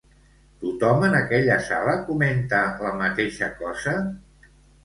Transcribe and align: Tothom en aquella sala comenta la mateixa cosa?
Tothom 0.63 1.03
en 1.07 1.17
aquella 1.17 1.59
sala 1.67 1.95
comenta 2.09 2.63
la 2.87 2.95
mateixa 3.03 3.51
cosa? 3.63 3.95